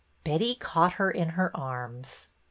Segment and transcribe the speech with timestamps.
[0.23, 2.27] Betty caught her in her arms.